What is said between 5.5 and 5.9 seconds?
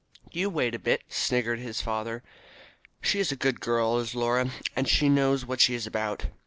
she is